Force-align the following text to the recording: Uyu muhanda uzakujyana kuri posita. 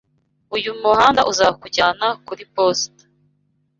Uyu 0.55 0.71
muhanda 0.81 1.21
uzakujyana 1.31 2.07
kuri 2.25 2.43
posita. 2.53 3.03